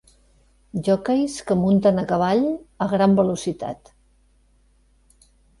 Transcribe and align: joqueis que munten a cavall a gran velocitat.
joqueis 0.87 1.35
que 1.51 1.57
munten 1.59 2.03
a 2.03 2.07
cavall 2.13 2.43
a 2.87 2.89
gran 2.97 3.15
velocitat. 3.23 3.95